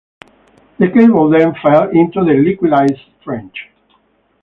[0.79, 3.69] The cable then fell into the liquidized trench.